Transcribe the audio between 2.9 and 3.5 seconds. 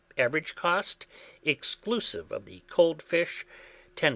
fish,